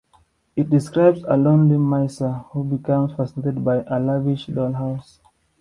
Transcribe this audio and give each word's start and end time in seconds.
It 0.55 0.67
describes 0.71 1.23
a 1.27 1.37
lonely 1.37 1.77
miser 1.77 2.31
who 2.51 2.63
becomes 2.63 3.13
fascinated 3.13 3.63
by 3.63 3.83
a 3.83 3.99
lavish 3.99 4.47
dollhouse. 4.47 5.19